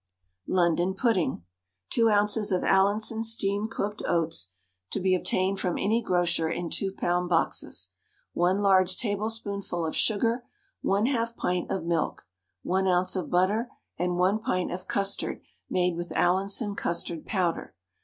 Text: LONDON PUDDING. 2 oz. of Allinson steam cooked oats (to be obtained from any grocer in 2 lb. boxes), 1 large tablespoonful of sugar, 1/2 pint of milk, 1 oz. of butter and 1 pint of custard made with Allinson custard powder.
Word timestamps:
LONDON 0.47 0.95
PUDDING. 0.95 1.43
2 1.91 2.09
oz. 2.09 2.51
of 2.51 2.63
Allinson 2.63 3.21
steam 3.23 3.67
cooked 3.67 4.01
oats 4.07 4.49
(to 4.89 4.99
be 4.99 5.13
obtained 5.13 5.59
from 5.59 5.77
any 5.77 6.01
grocer 6.01 6.49
in 6.49 6.71
2 6.71 6.93
lb. 6.93 7.29
boxes), 7.29 7.89
1 8.33 8.57
large 8.57 8.95
tablespoonful 8.97 9.85
of 9.85 9.95
sugar, 9.95 10.43
1/2 10.83 11.35
pint 11.35 11.69
of 11.69 11.83
milk, 11.83 12.25
1 12.63 12.87
oz. 12.87 13.15
of 13.15 13.29
butter 13.29 13.69
and 13.95 14.17
1 14.17 14.39
pint 14.39 14.71
of 14.71 14.87
custard 14.87 15.39
made 15.69 15.95
with 15.95 16.11
Allinson 16.13 16.73
custard 16.73 17.23
powder. 17.27 17.75